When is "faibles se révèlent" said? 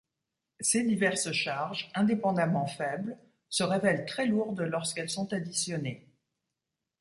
2.65-4.05